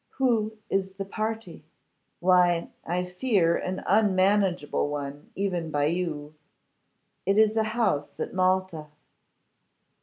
[0.17, 1.63] 'Who is the party?'
[2.19, 6.33] 'Why, I fear an unmanageable one, even by you.
[7.27, 8.87] It is a house at Malta.